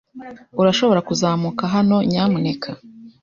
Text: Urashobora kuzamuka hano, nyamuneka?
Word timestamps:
Urashobora 0.61 0.99
kuzamuka 1.07 1.63
hano, 1.73 1.97
nyamuneka? 2.09 2.69